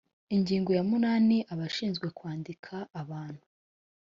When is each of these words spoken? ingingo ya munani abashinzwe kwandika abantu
ingingo 0.35 0.71
ya 0.77 0.83
munani 0.89 1.37
abashinzwe 1.53 2.07
kwandika 2.17 2.73
abantu 3.01 3.43